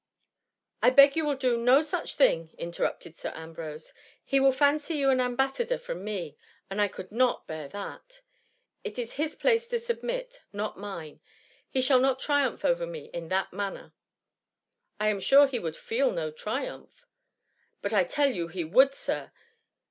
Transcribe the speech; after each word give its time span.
''^* 0.01 0.03
I 0.81 0.89
beg 0.89 1.15
you 1.15 1.23
will 1.25 1.35
do 1.35 1.55
no 1.59 1.83
such 1.83 2.15
thing,^ 2.15 2.55
inter 2.57 2.85
rupted 2.85 3.15
Sir 3.15 3.31
Ambrose," 3.35 3.93
he 4.25 4.39
will 4.39 4.51
fancy 4.51 4.95
you 4.95 5.11
an 5.11 5.21
ambassador 5.21 5.77
from 5.77 6.03
me, 6.03 6.39
and 6.71 6.81
I 6.81 6.87
could 6.87 7.11
not 7.11 7.45
bear 7.45 7.67
that. 7.67 8.21
It 8.83 8.97
is 8.97 9.13
his 9.13 9.35
place 9.35 9.67
to 9.67 9.77
submit, 9.77 10.41
not 10.51 10.75
mine. 10.75 11.19
He 11.69 11.83
shall 11.83 11.99
not 11.99 12.17
triumph 12.19 12.65
over 12.65 12.87
me 12.87 13.11
in 13.13 13.27
that 13.27 13.53
manner." 13.53 13.93
*' 14.47 14.99
I 14.99 15.09
am 15.09 15.19
sure 15.19 15.45
he 15.45 15.59
would 15.59 15.77
feel 15.77 16.09
no 16.09 16.31
triumph.'^ 16.31 17.05
But 17.83 17.93
I 17.93 18.03
tell 18.03 18.31
you 18.31 18.47
he 18.47 18.63
would, 18.63 18.95
Sir 18.95 19.31